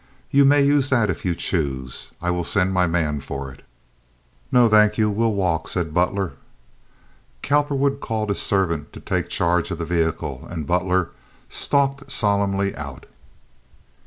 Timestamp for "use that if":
0.63-1.25